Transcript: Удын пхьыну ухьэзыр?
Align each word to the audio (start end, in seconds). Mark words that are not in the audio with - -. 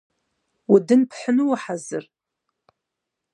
Удын 0.73 1.01
пхьыну 1.09 1.45
ухьэзыр? 1.53 2.03